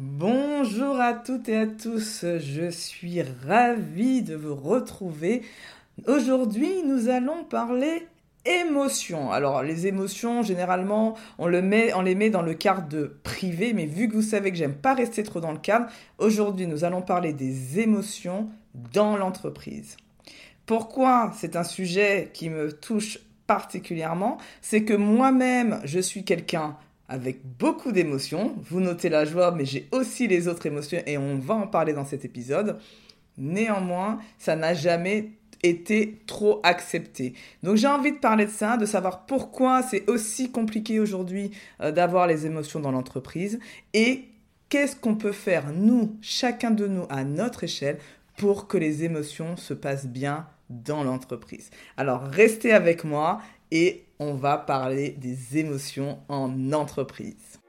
[0.00, 5.42] Bonjour à toutes et à tous, je suis ravie de vous retrouver.
[6.06, 8.06] Aujourd'hui, nous allons parler
[8.44, 9.32] émotions.
[9.32, 11.62] Alors, les émotions, généralement, on, les
[12.14, 15.24] met dans le cadre de privé, mais vu que vous savez que j'aime pas rester
[15.24, 15.86] trop dans le cadre,
[16.18, 18.50] aujourd'hui, nous allons parler des émotions
[18.92, 19.96] dans l'entreprise.
[20.64, 23.18] Pourquoi c'est un sujet qui me touche
[23.48, 24.38] particulièrement?
[24.62, 26.76] C'est que moi-même, je suis quelqu'un
[27.08, 28.54] avec beaucoup d'émotions.
[28.70, 31.92] Vous notez la joie, mais j'ai aussi les autres émotions et on va en parler
[31.92, 32.78] dans cet épisode.
[33.36, 35.30] Néanmoins, ça n'a jamais
[35.62, 37.34] été trop accepté.
[37.62, 41.90] Donc j'ai envie de parler de ça, de savoir pourquoi c'est aussi compliqué aujourd'hui euh,
[41.90, 43.58] d'avoir les émotions dans l'entreprise
[43.92, 44.24] et
[44.68, 47.98] qu'est-ce qu'on peut faire, nous, chacun de nous, à notre échelle,
[48.36, 51.70] pour que les émotions se passent bien dans l'entreprise.
[51.96, 53.40] Alors restez avec moi
[53.70, 57.60] et on va parler des émotions en entreprise.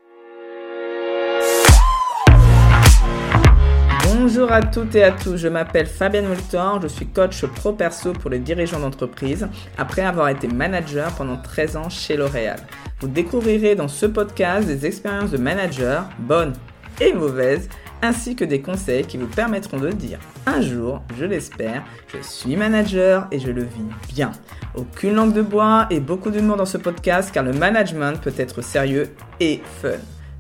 [4.04, 8.14] Bonjour à toutes et à tous, je m'appelle Fabienne Woltor, je suis coach pro perso
[8.14, 9.48] pour les dirigeants d'entreprise
[9.78, 12.60] après avoir été manager pendant 13 ans chez L'Oréal.
[13.00, 16.54] Vous découvrirez dans ce podcast des expériences de manager, bonnes
[17.00, 17.70] et mauvaises,
[18.02, 21.84] ainsi que des conseils qui vous permettront de dire un jour, je l'espère,
[22.14, 24.32] je suis manager et je le vis bien.
[24.76, 28.62] Aucune langue de bois et beaucoup d'humour dans ce podcast car le management peut être
[28.62, 29.90] sérieux et fun.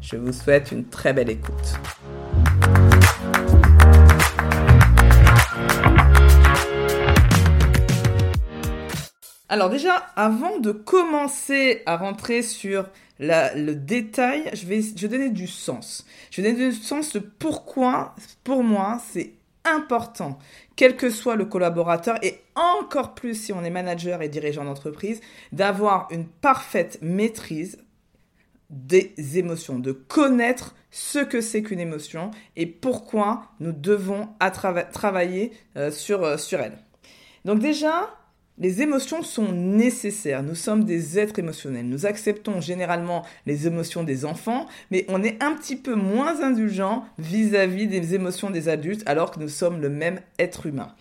[0.01, 1.79] Je vous souhaite une très belle écoute.
[9.51, 12.85] Alors déjà, avant de commencer à rentrer sur
[13.19, 16.05] le détail, je vais, donner du sens.
[16.29, 19.33] Je vais donner du sens de pourquoi, pour moi, c'est
[19.65, 20.37] important,
[20.75, 25.19] quel que soit le collaborateur, et encore plus si on est manager et dirigeant d'entreprise,
[25.51, 27.79] d'avoir une parfaite maîtrise
[28.69, 34.29] des émotions, de connaître ce que c'est qu'une émotion et pourquoi nous devons
[34.93, 36.77] travailler euh, sur, euh, sur elle.
[37.45, 38.18] Donc déjà,
[38.59, 40.43] les émotions sont nécessaires.
[40.43, 41.87] Nous sommes des êtres émotionnels.
[41.87, 47.05] Nous acceptons généralement les émotions des enfants, mais on est un petit peu moins indulgent
[47.17, 50.93] vis-à-vis des émotions des adultes alors que nous sommes le même être humain.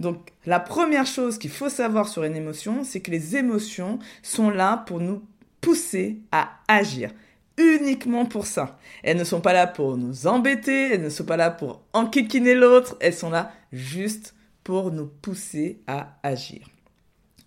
[0.00, 4.50] Donc la première chose qu'il faut savoir sur une émotion, c'est que les émotions sont
[4.50, 5.22] là pour nous
[5.60, 7.10] pousser à agir
[7.56, 8.78] uniquement pour ça.
[9.02, 12.54] Elles ne sont pas là pour nous embêter, elles ne sont pas là pour enquiquiner
[12.54, 16.68] l'autre, elles sont là juste pour nous pousser à agir.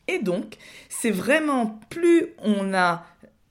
[0.10, 0.56] Et donc,
[0.90, 3.06] c'est vraiment plus on a,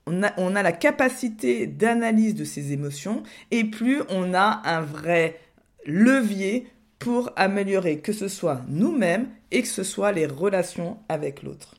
[0.05, 5.39] on a, la capacité d'analyse de ces émotions et plus on a un vrai
[5.85, 6.67] levier
[6.99, 11.75] pour améliorer que ce soit nous-mêmes et que ce soit les relations avec l'autre.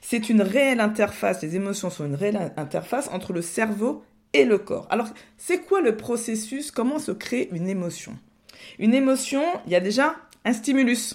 [0.00, 4.02] C'est une réelle interface, les émotions sont une réelle interface entre le cerveau
[4.32, 4.88] et le corps.
[4.90, 6.72] Alors, c'est quoi le processus?
[6.72, 8.18] Comment se crée une émotion?
[8.80, 11.14] Une émotion, il y a déjà un stimulus,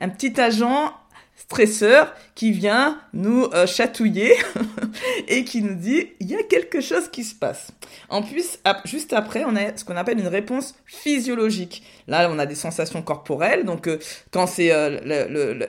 [0.00, 0.92] un petit agent
[1.36, 4.34] stresseur qui vient nous euh, chatouiller
[5.28, 7.68] et qui nous dit il y a quelque chose qui se passe.
[8.08, 11.82] En plus, juste après, on a ce qu'on appelle une réponse physiologique.
[12.06, 13.64] Là, on a des sensations corporelles.
[13.64, 13.98] Donc, euh,
[14.30, 14.98] quand c'est euh,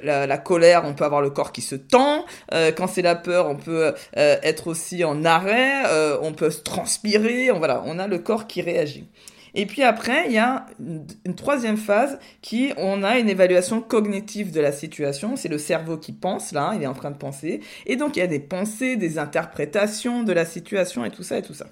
[0.01, 2.25] la, colère, on peut avoir le corps qui se tend.
[2.51, 5.83] quand c'est la peur, on peut être aussi en arrêt.
[6.21, 7.51] on peut se transpirer.
[7.51, 9.07] On, voilà, on a le corps qui réagit.
[9.55, 14.51] Et puis après, il y a une, troisième phase qui, on a une évaluation cognitive
[14.51, 15.37] de la situation.
[15.37, 17.61] C'est le cerveau qui pense, là, il est en train de penser.
[17.85, 21.37] Et donc, il y a des pensées, des interprétations de la situation et tout ça
[21.37, 21.67] et tout ça.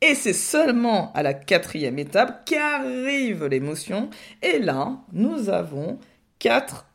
[0.00, 4.10] Et c'est seulement à la quatrième étape qu'arrive l'émotion.
[4.42, 5.98] Et là, nous avons
[6.40, 6.86] quatre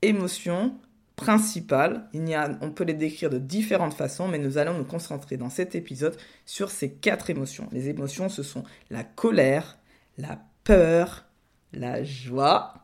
[0.00, 0.74] émotions
[1.16, 2.08] principales.
[2.12, 5.36] Il y a, on peut les décrire de différentes façons, mais nous allons nous concentrer
[5.36, 6.16] dans cet épisode
[6.46, 7.68] sur ces quatre émotions.
[7.72, 9.78] Les émotions, ce sont la colère,
[10.18, 11.24] la peur,
[11.72, 12.74] la joie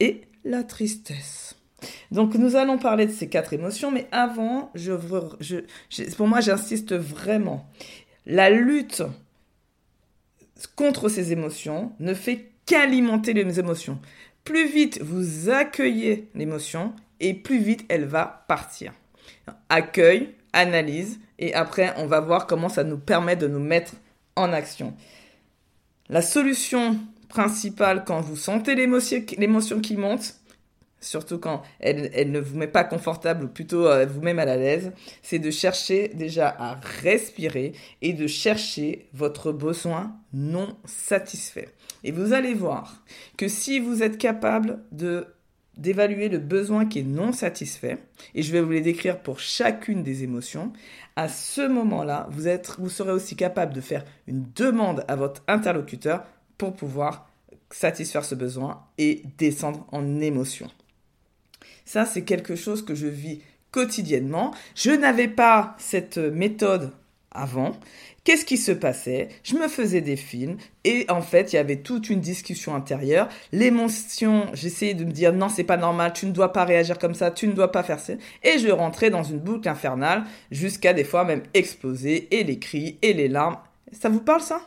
[0.00, 1.56] et la tristesse.
[2.10, 4.92] Donc nous allons parler de ces quatre émotions, mais avant, je,
[6.16, 7.68] pour moi, j'insiste vraiment.
[8.26, 9.02] La lutte
[10.74, 14.00] contre ces émotions ne fait qu'alimenter les émotions.
[14.44, 18.92] Plus vite vous accueillez l'émotion et plus vite elle va partir.
[19.68, 23.92] Accueil, analyse, et après on va voir comment ça nous permet de nous mettre
[24.36, 24.94] en action.
[26.08, 26.98] La solution
[27.28, 30.34] principale quand vous sentez l'émotion qui monte,
[31.00, 34.56] surtout quand elle, ne vous met pas confortable ou plutôt euh, vous met mal à
[34.56, 34.92] l'aise,
[35.22, 37.72] c'est de chercher déjà à respirer
[38.02, 41.68] et de chercher votre besoin non satisfait.
[42.04, 43.04] Et vous allez voir
[43.36, 45.26] que si vous êtes capable de
[45.78, 47.98] d'évaluer le besoin qui est non satisfait,
[48.34, 50.72] et je vais vous les décrire pour chacune des émotions,
[51.16, 52.44] à ce moment-là, vous,
[52.78, 56.24] vous serez aussi capable de faire une demande à votre interlocuteur
[56.58, 57.28] pour pouvoir
[57.70, 60.68] satisfaire ce besoin et descendre en émotion.
[61.84, 63.40] Ça, c'est quelque chose que je vis
[63.70, 64.54] quotidiennement.
[64.74, 66.92] Je n'avais pas cette méthode
[67.30, 67.72] avant.
[68.24, 69.28] Qu'est-ce qui se passait?
[69.42, 73.28] Je me faisais des films et en fait, il y avait toute une discussion intérieure.
[73.52, 77.14] L'émotion, j'essayais de me dire non, c'est pas normal, tu ne dois pas réagir comme
[77.14, 78.14] ça, tu ne dois pas faire ça.
[78.42, 82.98] Et je rentrais dans une boucle infernale jusqu'à des fois même exploser et les cris
[83.02, 83.58] et les larmes.
[83.92, 84.60] Ça vous parle ça?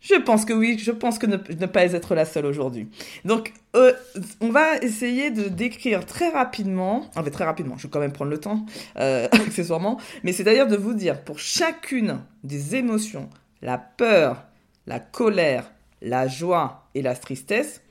[0.00, 2.88] Je pense que oui, je pense que ne, pas être la seule aujourd'hui.
[3.24, 3.92] Donc, euh,
[4.40, 8.12] on va essayer de décrire très rapidement, en fait très rapidement, je vais quand même
[8.12, 8.64] prendre le temps,
[8.98, 13.28] euh, accessoirement, mais c'est-à-dire de vous dire pour chacune des émotions,
[13.62, 14.44] la peur,
[14.86, 15.70] la colère,
[16.02, 17.82] la joie et la tristesse,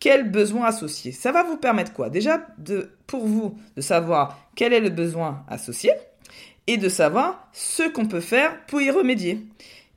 [0.00, 1.12] quel besoin associé.
[1.12, 2.08] Ça va vous permettre quoi?
[2.08, 5.90] Déjà, de, pour vous, de savoir quel est le besoin associé
[6.66, 9.46] et de savoir ce qu'on peut faire pour y remédier.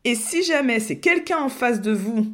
[0.04, 2.28] Et si jamais c'est quelqu'un en face de vous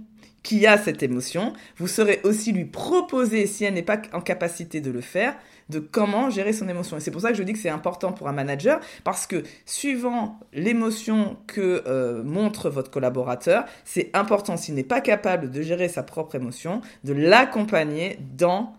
[0.43, 4.79] qui a cette émotion, vous saurez aussi lui proposer, si elle n'est pas en capacité
[4.79, 5.35] de le faire,
[5.67, 6.95] de comment gérer son émotion.
[6.95, 9.43] Et c'est pour ça que je dis que c'est important pour un manager, parce que
[9.65, 15.89] suivant l'émotion que euh, montre votre collaborateur, c'est important, s'il n'est pas capable de gérer
[15.89, 18.73] sa propre émotion, de l'accompagner dans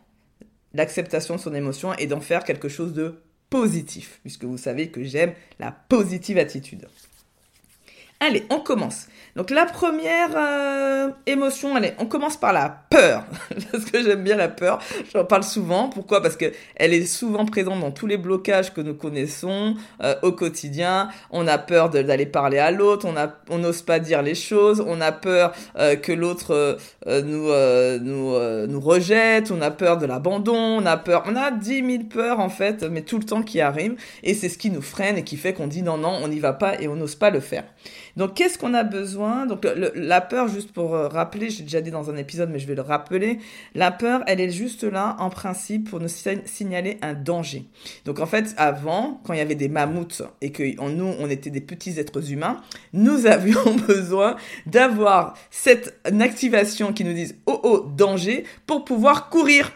[0.73, 3.17] l'acceptation de son émotion et d'en faire quelque chose de
[3.50, 6.87] positif, puisque vous savez que j'aime la positive attitude.
[8.20, 9.06] Allez, on commence.
[9.37, 13.25] Donc la première euh, émotion, allez, on commence par la peur.
[13.70, 14.81] parce que j'aime bien la peur.
[15.15, 15.88] J'en parle souvent.
[15.88, 16.20] Pourquoi?
[16.20, 20.32] Parce que elle est souvent présente dans tous les blocages que nous connaissons euh, au
[20.32, 21.11] quotidien.
[21.31, 23.06] On a peur d'aller parler à l'autre.
[23.49, 24.82] On n'ose pas dire les choses.
[24.85, 26.76] On a peur euh, que l'autre
[27.06, 27.53] nous,
[28.00, 29.53] nous, nous rejette.
[29.53, 30.56] On a peur de l'abandon.
[30.56, 31.23] On a peur.
[31.26, 33.94] On a dix mille peurs en fait, mais tout le temps qui arrive.
[34.25, 36.41] Et c'est ce qui nous freine et qui fait qu'on dit non, non, on n'y
[36.41, 37.62] va pas et on n'ose pas le faire.
[38.19, 39.47] Donc, qu'est-ce qu'on a besoin?
[39.47, 42.67] Donc, la peur, juste pour euh, rappeler, j'ai déjà dit dans un épisode, mais je
[42.67, 43.38] vais le rappeler,
[43.76, 47.67] la peur, elle est juste là, en principe, pour nous signaler un danger.
[48.06, 51.50] Donc, en fait, avant, quand il y avait des mammouths et que nous, on était
[51.50, 52.61] des petits êtres humains,
[52.93, 54.35] nous avions besoin
[54.67, 59.70] d'avoir cette activation qui nous dise «Oh, oh, danger!» pour pouvoir courir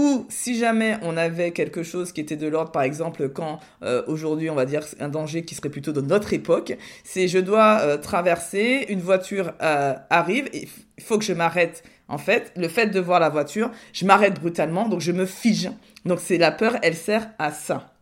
[0.00, 4.02] ou si jamais on avait quelque chose qui était de l'ordre, par exemple, quand euh,
[4.06, 7.80] aujourd'hui on va dire un danger qui serait plutôt de notre époque, c'est je dois
[7.82, 11.82] euh, traverser, une voiture euh, arrive, il faut que je m'arrête.
[12.08, 15.70] En fait, le fait de voir la voiture, je m'arrête brutalement, donc je me fige.
[16.06, 17.92] Donc c'est la peur, elle sert à ça.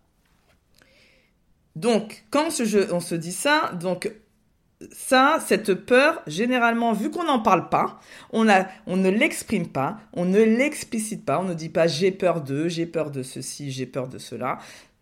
[1.75, 2.47] Donc quand
[2.93, 4.13] on se dit ça, donc
[4.93, 7.99] ça, cette peur, généralement, vu qu'on n'en parle pas,
[8.33, 8.47] on,
[8.87, 12.69] on ne l'exprime pas, on ne l'explicite pas, on ne dit pas j'ai peur de,
[12.69, 14.59] j'ai peur de ceci, j'ai peur de cela.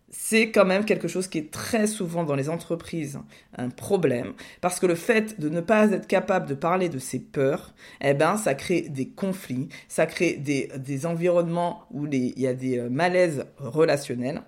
[0.09, 3.19] C'est quand même quelque chose qui est très souvent dans les entreprises
[3.55, 7.19] un problème, parce que le fait de ne pas être capable de parler de ses
[7.19, 12.47] peurs, eh ben, ça crée des conflits, ça crée des, des environnements où il y
[12.47, 14.41] a des euh, malaises relationnels.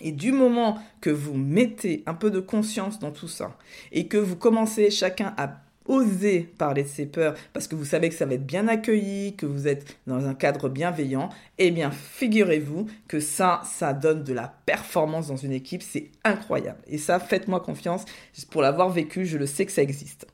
[0.00, 3.56] Et du moment que vous mettez un peu de conscience dans tout ça
[3.92, 8.08] et que vous commencez chacun à oser parler de ses peurs parce que vous savez
[8.08, 11.90] que ça va être bien accueilli, que vous êtes dans un cadre bienveillant, eh bien
[11.90, 16.80] figurez-vous que ça, ça donne de la performance dans une équipe, c'est incroyable.
[16.86, 18.04] Et ça, faites-moi confiance,
[18.50, 20.26] pour l'avoir vécu, je le sais que ça existe.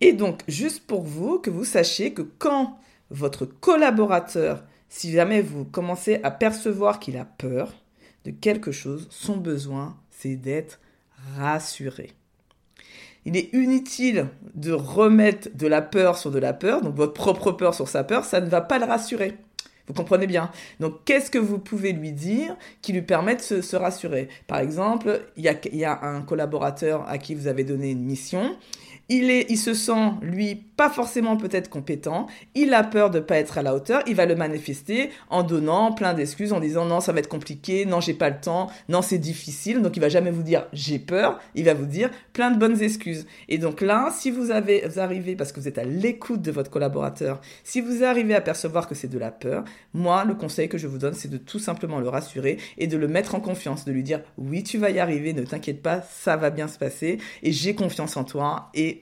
[0.00, 2.78] Et donc, juste pour vous, que vous sachiez que quand
[3.10, 7.72] votre collaborateur, si jamais vous commencez à percevoir qu'il a peur,
[8.30, 10.80] quelque chose, son besoin, c'est d'être
[11.36, 12.12] rassuré.
[13.24, 17.52] Il est inutile de remettre de la peur sur de la peur, donc votre propre
[17.52, 19.36] peur sur sa peur, ça ne va pas le rassurer.
[19.86, 23.76] Vous comprenez bien Donc, qu'est-ce que vous pouvez lui dire qui lui permette de se,
[23.76, 24.28] rassurer?
[24.46, 28.02] Par exemple, il y, a, y a un collaborateur à qui vous avez donné une
[28.02, 28.56] mission
[29.08, 33.38] il, est, il se sent, lui, pas forcément peut-être compétent, il a peur de pas
[33.38, 37.00] être à la hauteur, il va le manifester en donnant plein d'excuses, en disant non,
[37.00, 40.08] ça va être compliqué, non, j'ai pas le temps, non, c'est difficile, donc il va
[40.08, 43.26] jamais vous dire j'ai peur, il va vous dire plein de bonnes excuses.
[43.48, 46.50] Et donc là, si vous avez vous arrivez, parce que vous êtes à l'écoute de
[46.50, 50.68] votre collaborateur, si vous arrivez à percevoir que c'est de la peur, moi, le conseil
[50.68, 53.40] que je vous donne, c'est de tout simplement le rassurer et de le mettre en
[53.40, 56.68] confiance, de lui dire oui, tu vas y arriver, ne t'inquiète pas, ça va bien
[56.68, 58.95] se passer, et j'ai confiance en toi, et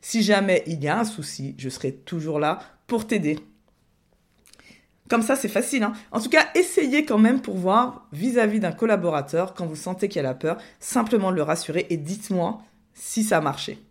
[0.00, 3.38] si jamais il y a un souci, je serai toujours là pour t'aider.
[5.08, 5.82] Comme ça, c'est facile.
[5.82, 5.92] Hein.
[6.12, 10.24] en tout cas, essayez quand même pour voir vis-à-vis d'un collaborateur, quand vous sentez qu'il
[10.24, 12.62] a peur, simplement le rassurer et dites-moi
[12.94, 13.82] si ça a marché.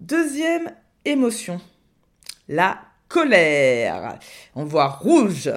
[0.00, 0.72] Deuxième
[1.04, 1.60] émotion,
[2.48, 4.18] la colère.
[4.56, 5.52] On voit rouge.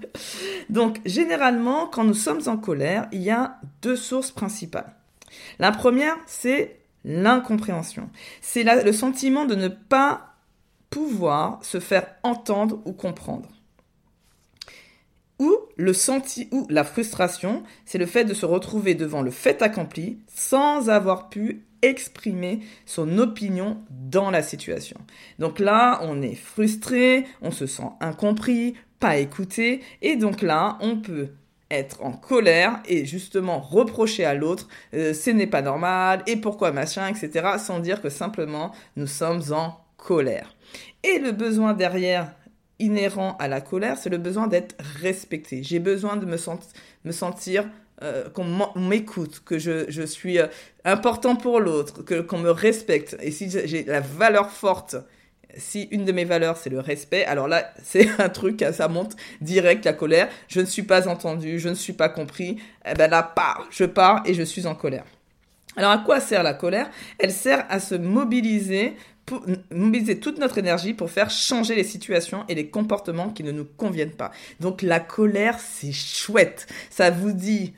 [0.68, 4.94] Donc, généralement, quand nous sommes en colère, il y a deux sources principales.
[5.58, 8.10] La première, c'est l'incompréhension.
[8.40, 10.34] C'est le sentiment de ne pas
[10.90, 13.48] pouvoir se faire entendre ou comprendre.
[15.38, 19.62] Ou le senti ou la frustration, c'est le fait de se retrouver devant le fait
[19.62, 24.98] accompli sans avoir pu exprimer son opinion dans la situation.
[25.40, 31.00] Donc là, on est frustré, on se sent incompris, pas écouté, et donc là, on
[31.00, 31.30] peut
[31.72, 36.70] être en colère et justement reprocher à l'autre euh, ce n'est pas normal et pourquoi
[36.70, 37.56] machin, etc.
[37.58, 40.54] sans dire que simplement nous sommes en colère.
[41.02, 42.32] Et le besoin derrière
[42.78, 45.62] inhérent à la colère, c'est le besoin d'être respecté.
[45.62, 47.68] J'ai besoin de me, sentir
[48.02, 48.44] euh, qu'on
[48.76, 50.46] m'écoute, que je, suis euh,
[50.84, 53.16] important pour l'autre, que qu'on me respecte.
[53.20, 54.96] Et si j'ai la valeur forte,
[55.56, 59.16] si une de mes valeurs c'est le respect, alors là c'est un truc, ça monte
[59.40, 60.28] direct la colère.
[60.48, 62.58] Je ne suis pas entendu, je ne suis pas compris.
[62.86, 63.34] Eh ben là,
[63.70, 65.04] je pars et je suis en colère.
[65.76, 66.90] Alors à quoi sert la colère?
[67.18, 68.94] Elle sert à se mobiliser
[69.70, 73.64] mobiliser toute notre énergie pour faire changer les situations et les comportements qui ne nous
[73.64, 74.32] conviennent pas.
[74.60, 76.66] Donc la colère, c'est chouette.
[76.90, 77.72] Ça vous dit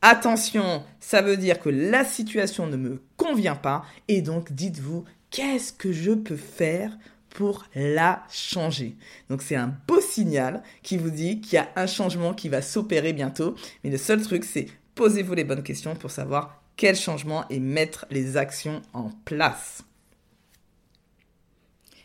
[0.00, 5.72] attention, ça veut dire que la situation ne me convient pas et donc dites-vous qu'est-ce
[5.72, 6.96] que je peux faire
[7.30, 8.96] pour la changer?
[9.28, 12.62] Donc c'est un beau signal qui vous dit qu'il y a un changement qui va
[12.62, 13.56] s'opérer bientôt.
[13.82, 18.06] Mais le seul truc, c'est posez-vous les bonnes questions pour savoir quel changement et mettre
[18.10, 19.82] les actions en place.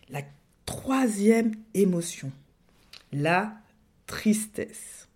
[0.09, 0.21] La
[0.65, 2.31] troisième émotion,
[3.11, 3.53] la
[4.07, 5.07] tristesse.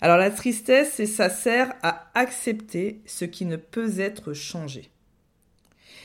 [0.00, 4.90] Alors la tristesse, ça sert à accepter ce qui ne peut être changé.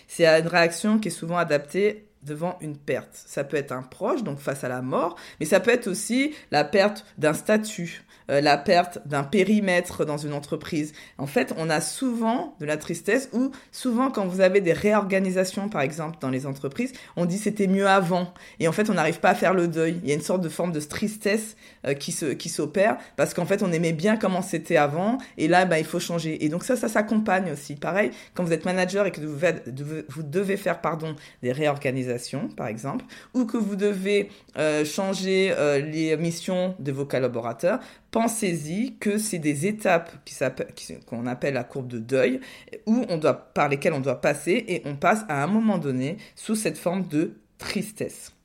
[0.08, 3.10] C'est une réaction qui est souvent adaptée devant une perte.
[3.14, 6.34] Ça peut être un proche, donc face à la mort, mais ça peut être aussi
[6.52, 10.94] la perte d'un statut, euh, la perte d'un périmètre dans une entreprise.
[11.18, 15.70] En fait, on a souvent de la tristesse ou souvent quand vous avez des réorganisations,
[15.70, 18.34] par exemple, dans les entreprises, on dit c'était mieux avant.
[18.60, 20.00] Et en fait, on n'arrive pas à faire le deuil.
[20.04, 21.56] Il y a une sorte de forme de tristesse
[21.86, 25.80] euh, qui s'opère parce qu'en fait, on aimait bien comment c'était avant et là, bah,
[25.80, 26.44] il faut changer.
[26.44, 27.76] Et donc ça, ça s'accompagne aussi.
[27.76, 29.38] Pareil, quand vous êtes manager et que vous,
[30.10, 32.15] vous devez faire pardon des réorganisations,
[32.56, 35.54] par exemple, ou que vous devez euh, changer
[35.92, 37.80] les missions de vos collaborateurs,
[38.12, 40.12] pensez-y que c'est des étapes
[41.06, 42.40] qu'on appelle la courbe de deuil,
[42.86, 46.18] où on doit, par lesquelles on doit passer et on passe à un moment donné
[46.36, 48.36] sous cette forme de tristesse.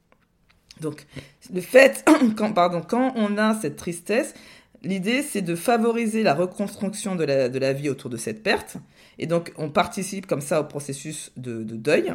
[0.81, 1.07] Donc,
[1.53, 2.05] le fait,
[2.37, 4.35] quand, pardon, quand on a cette tristesse,
[4.83, 8.77] l'idée c'est de favoriser la reconstruction de la, vie autour de cette perte.
[9.21, 12.15] Et donc, on participe comme ça au processus de, de deuil.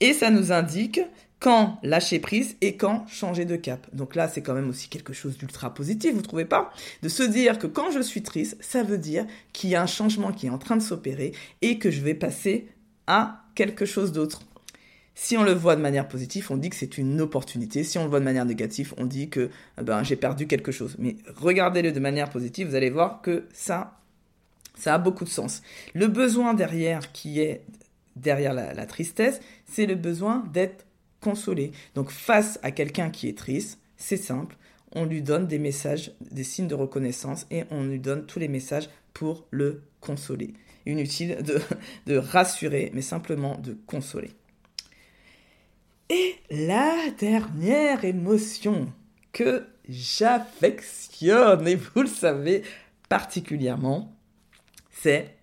[0.00, 1.00] Et ça nous indique
[1.38, 3.86] quand lâcher prise et quand changer de cap.
[3.94, 6.70] Donc là, c'est quand même aussi quelque chose d'ultra positif, vous trouvez pas?
[7.02, 9.86] De se dire que quand je suis triste, ça veut dire qu'il y a un
[9.86, 12.68] changement qui est en train de s'opérer et que je vais passer
[13.06, 14.42] à quelque chose d'autre.
[15.14, 17.84] Si on le voit de manière positive, on dit que c'est une opportunité.
[17.84, 20.72] Si on le voit de manière négative, on dit que eh ben, j'ai perdu quelque
[20.72, 20.96] chose.
[20.98, 23.99] Mais regardez-le de manière positive, vous allez voir que ça,
[24.74, 25.62] ça a beaucoup de sens.
[25.94, 27.62] Le besoin derrière qui est
[28.16, 30.84] derrière la tristesse, c'est le besoin d'être
[31.20, 31.72] consoler.
[31.94, 34.56] Donc face à quelqu'un qui est triste, c'est simple,
[34.92, 38.48] on lui donne des messages, des signes de reconnaissance et on lui donne tous les
[38.48, 40.54] messages pour le consoler.
[40.86, 41.60] Inutile de,
[42.06, 44.30] de rassurer, mais simplement de consoler.
[46.08, 48.92] Et la dernière émotion
[49.32, 52.62] que j'affectionne, et vous le savez
[53.08, 54.12] particulièrement,
[55.02, 55.36] c'est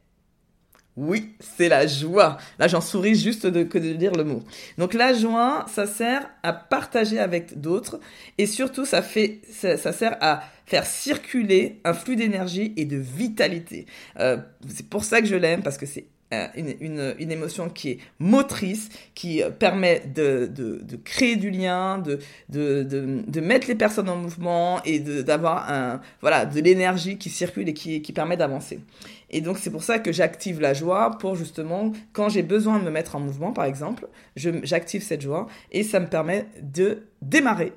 [0.97, 2.37] oui, c'est la joie.
[2.57, 4.41] Là, j'en souris juste de, que de dire le mot.
[4.79, 7.99] Donc la joie, ça sert à partager avec d'autres
[8.39, 13.85] et surtout, ça, sert à faire circuler un flux d'énergie et de vitalité.
[14.19, 14.37] Euh,
[14.67, 18.00] c'est pour ça que je l'aime parce que c'est une, une, une, émotion qui est
[18.19, 22.19] motrice, qui euh, permet de, de, créer du lien, de,
[22.50, 28.01] de, mettre les personnes en mouvement et d'avoir voilà de l'énergie qui circule et qui,
[28.01, 28.81] qui permet d'avancer.
[29.29, 32.84] Et donc c'est pour ça que j'active la joie pour justement quand j'ai besoin de
[32.84, 37.72] me mettre en mouvement par exemple, j'active cette joie et ça me permet de démarrer.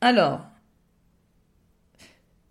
[0.00, 0.42] Alors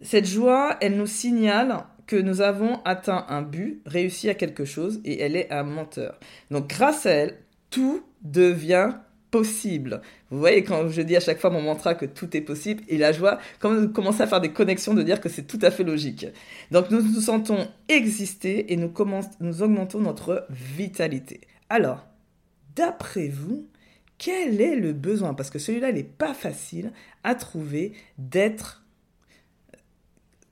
[0.01, 5.01] cette joie, elle nous signale que nous avons atteint un but, réussi à quelque chose,
[5.05, 6.19] et elle est un menteur.
[6.51, 7.37] Donc grâce à elle,
[7.69, 8.93] tout devient
[9.31, 10.01] possible.
[10.29, 12.97] Vous voyez, quand je dis à chaque fois mon mantra que tout est possible, et
[12.97, 15.83] la joie, vous commencez à faire des connexions, de dire que c'est tout à fait
[15.83, 16.27] logique.
[16.71, 18.93] Donc nous nous sentons exister et nous,
[19.41, 21.41] nous augmentons notre vitalité.
[21.69, 22.07] Alors,
[22.75, 23.67] d'après vous,
[24.17, 25.33] quel est le besoin?
[25.33, 26.93] Parce que celui-là, il n'est pas facile
[27.23, 28.85] à trouver d'être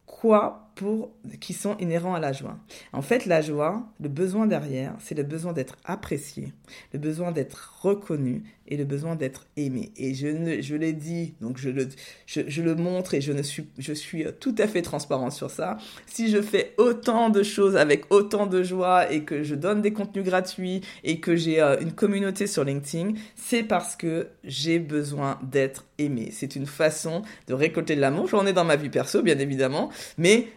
[0.06, 2.58] quoi pour qui sont inhérents à la joie.
[2.94, 6.54] En fait, la joie, le besoin derrière, c'est le besoin d'être apprécié,
[6.94, 9.92] le besoin d'être reconnu et le besoin d'être aimé.
[9.98, 14.82] Et je, je l'ai dit, donc je le, montre et je, suis, tout à fait
[14.82, 15.78] transparent sur ça.
[16.08, 19.94] Si je fais autant de choses avec autant de joie et que je donne des
[19.94, 25.40] contenus gratuits et que j'ai euh, une communauté sur LinkedIn, c'est parce que j'ai besoin
[25.44, 26.30] d'être aimé.
[26.32, 28.28] C'est une façon de récolter de l'amour.
[28.28, 30.48] J'en ai dans ma vie perso, bien évidemment, mais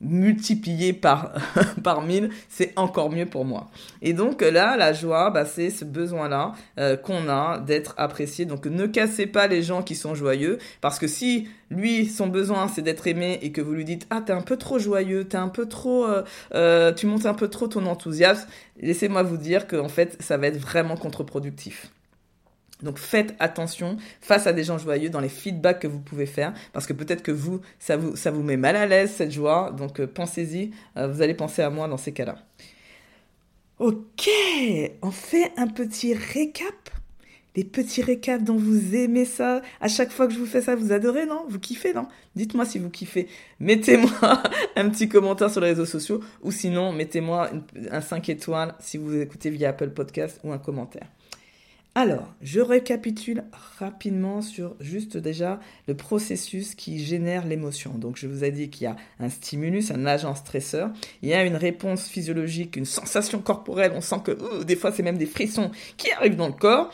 [0.00, 1.32] multiplié par,
[1.82, 3.70] par mille, c'est encore mieux pour moi.
[4.02, 8.44] Et donc là, la joie, bah, c'est ce besoin-là euh, qu'on a d'être apprécié.
[8.44, 12.68] Donc ne cassez pas les gens qui sont joyeux, parce que si lui, son besoin,
[12.68, 15.38] c'est d'être aimé et que vous lui dites, ah, t'es un peu trop joyeux, t'es
[15.38, 16.22] un peu trop, euh,
[16.54, 18.48] euh, tu montes un peu trop ton enthousiasme,
[18.80, 21.90] laissez-moi vous dire que en fait, ça va être vraiment contre-productif.
[22.82, 26.52] Donc faites attention face à des gens joyeux dans les feedbacks que vous pouvez faire,
[26.72, 30.06] parce que peut-être que vous ça, vous, met mal à l'aise cette joie, donc euh,
[30.06, 32.36] pensez-y, euh, vous allez penser à moi dans ces cas-là.
[33.78, 34.30] Ok,
[35.02, 36.90] on fait un petit récap.
[37.56, 39.62] Les petits récaps dont vous aimez ça.
[39.80, 41.46] À chaque fois que je vous fais ça, vous adorez, non?
[41.48, 42.06] Vous kiffez, non?
[42.34, 43.28] Dites-moi si vous kiffez.
[43.60, 44.10] Mettez-moi
[44.76, 47.50] un petit commentaire sur les réseaux sociaux ou sinon, mettez-moi
[47.90, 51.06] un 5 étoiles si vous écoutez via Apple Podcast ou un commentaire.
[51.98, 53.44] Alors, je récapitule
[53.78, 57.92] rapidement sur juste déjà le processus qui génère l'émotion.
[57.94, 60.90] Donc, je vous ai dit qu'il y a un stimulus, un agent stresseur,
[61.22, 65.02] il y a une réponse physiologique, une sensation corporelle, on sent que des fois c'est
[65.02, 66.92] même des frissons qui arrivent dans le corps.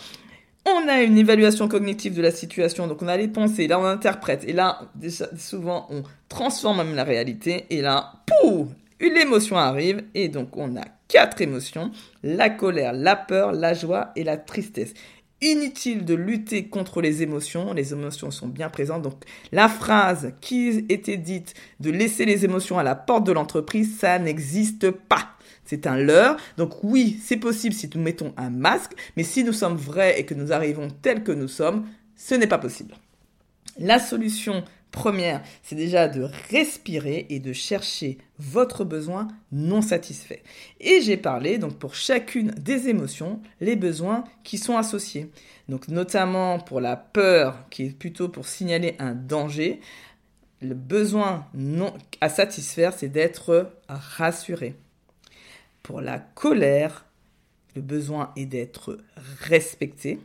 [0.67, 3.85] On a une évaluation cognitive de la situation, donc on a les pensées, là on
[3.85, 4.89] interprète, et là
[5.37, 8.69] souvent on transforme même la réalité, et là, pouf,
[9.01, 11.91] une émotion arrive, et donc on a quatre émotions,
[12.23, 14.95] la colère, la peur, la joie et la tristesse.
[15.43, 19.03] Inutile de lutter contre les émotions, les émotions sont bien présentes.
[19.03, 23.99] Donc la phrase qui était dite de laisser les émotions à la porte de l'entreprise,
[23.99, 25.33] ça n'existe pas.
[25.67, 26.39] C'est un leurre.
[26.57, 30.25] Donc oui, c'est possible si nous mettons un masque, mais si nous sommes vrais et
[30.25, 32.95] que nous arrivons tels que nous sommes, ce n'est pas possible.
[33.79, 40.43] La solution Première, c'est déjà de respirer et de chercher votre besoin non satisfait.
[40.81, 45.31] Et j'ai parlé donc pour chacune des émotions, les besoins qui sont associés.
[45.71, 49.81] Donc notamment pour la peur qui est plutôt pour signaler un danger,
[50.61, 51.47] le besoin
[52.21, 54.77] à satisfaire, c'est d'être rassuré.
[55.83, 57.07] Pour la colère,
[57.75, 58.99] le besoin est d'être
[59.41, 60.21] respecté.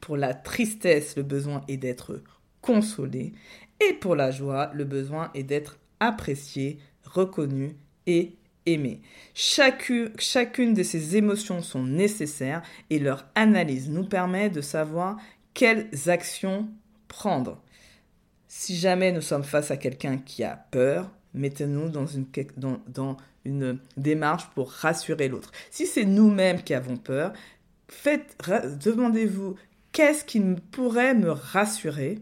[0.00, 2.22] Pour la tristesse, le besoin est d'être
[2.66, 3.32] consoler.
[3.80, 7.76] Et pour la joie, le besoin est d'être apprécié, reconnu
[8.06, 8.34] et
[8.66, 9.00] aimé.
[9.34, 15.16] Chacune, chacune de ces émotions sont nécessaires et leur analyse nous permet de savoir
[15.54, 16.68] quelles actions
[17.06, 17.62] prendre.
[18.48, 22.26] Si jamais nous sommes face à quelqu'un qui a peur, mettez-nous dans une,
[22.56, 25.52] dans, dans une démarche pour rassurer l'autre.
[25.70, 27.32] Si c'est nous-mêmes qui avons peur,
[28.04, 29.54] demandez-vous
[29.92, 30.40] qu'est-ce qui
[30.72, 32.18] pourrait me rassurer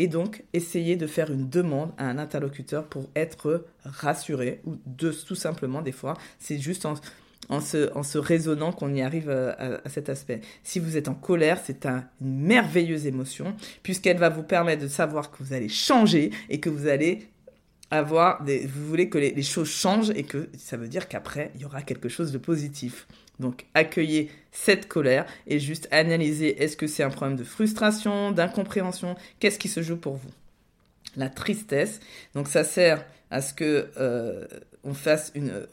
[0.00, 5.12] et donc essayer de faire une demande à un interlocuteur pour être rassuré ou de
[5.12, 10.08] tout simplement des fois c'est juste en, se, en raisonnant qu'on y arrive à, cet
[10.08, 10.40] aspect.
[10.64, 15.30] Si vous êtes en colère, c'est une merveilleuse émotion puisqu'elle va vous permettre de savoir
[15.30, 17.28] que vous allez changer et que vous allez
[17.90, 21.60] avoir des, vous voulez que les choses changent et que ça veut dire qu'après il
[21.60, 23.06] y aura quelque chose de positif.
[23.40, 29.16] Donc accueillez cette colère et juste analysez est-ce que c'est un problème de frustration, d'incompréhension,
[29.40, 30.30] qu'est-ce qui se joue pour vous?
[31.16, 31.98] La tristesse,
[32.34, 34.46] donc ça sert à ce que euh,
[34.84, 35.66] on fasse une,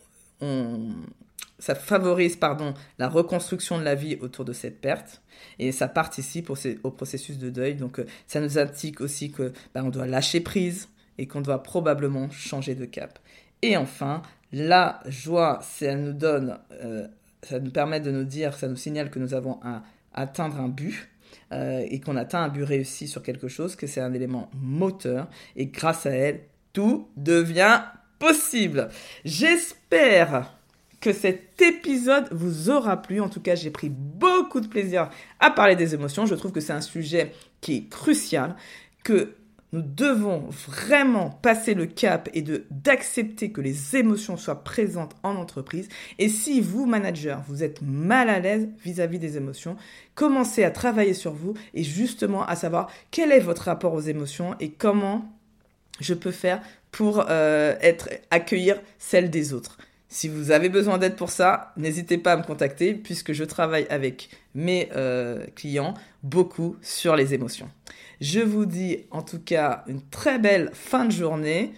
[1.60, 5.21] ça favorise pardon la reconstruction de la vie autour de cette perte
[5.60, 7.75] et ça participe au, processus de deuil.
[7.75, 11.63] Donc euh, ça nous indique aussi que bah, on doit lâcher prise et qu'on doit
[11.63, 13.19] probablement changer de cap.
[13.62, 17.08] Et enfin, la joie, ça nous donne euh,
[17.43, 20.69] ça nous permet de nous dire, ça nous signale que nous avons à atteindre un
[20.69, 21.10] but.
[21.52, 25.30] Euh, et qu'on atteint un but réussi sur quelque chose, que c'est un élément moteur,
[25.56, 26.41] et grâce à elle,
[26.73, 27.82] tout devient
[28.19, 28.89] possible.
[29.23, 30.54] J'espère
[31.00, 33.21] que cet épisode vous aura plu.
[33.21, 36.26] En tout cas, j'ai pris beaucoup de plaisir à parler des émotions.
[36.26, 38.56] Je trouve que c'est un sujet qui est crucial,
[39.04, 39.36] que
[39.78, 45.88] nous devons vraiment passer le cap et d'accepter que les émotions soient présentes en entreprise.
[46.18, 49.78] Et si vous, manager, vous êtes mal à l'aise vis-à-vis des émotions,
[50.16, 54.56] commencez à travailler sur vous et justement à savoir quel est votre rapport aux émotions
[54.60, 55.32] et comment
[56.00, 56.60] je peux faire
[56.92, 59.78] pour euh, être accueillir celle des autres.
[60.10, 63.86] Si vous avez besoin d'aide pour ça, n'hésitez pas à me contacter puisque je travaille
[63.89, 67.70] avec mes euh, clients beaucoup sur les émotions.
[68.22, 71.74] Je vous dis en tout cas une très belle fin de journée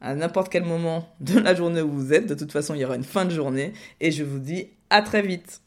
[0.00, 2.26] à n'importe quel moment de la journée où vous êtes.
[2.26, 5.02] De toute façon, il y aura une fin de journée et je vous dis à
[5.02, 5.62] très vite.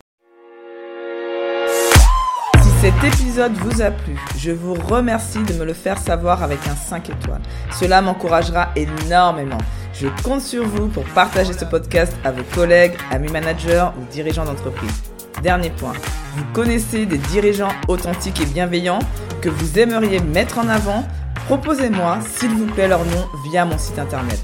[2.61, 6.59] Si cet épisode vous a plu, je vous remercie de me le faire savoir avec
[6.67, 7.41] un 5 étoiles.
[7.71, 9.57] Cela m'encouragera énormément.
[9.97, 14.43] Je compte sur vous pour partager ce podcast à vos collègues, amis managers ou dirigeants
[14.43, 15.03] d'entreprise.
[15.41, 15.93] Dernier point,
[16.35, 18.99] vous connaissez des dirigeants authentiques et bienveillants
[19.41, 21.05] que vous aimeriez mettre en avant?
[21.45, 24.41] Proposez-moi, s'il vous plaît, leur nom via mon site internet.